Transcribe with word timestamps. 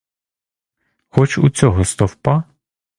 Хоч 1.09 1.37
у 1.37 1.49
цього 1.49 1.85
стовпа? 1.85 2.43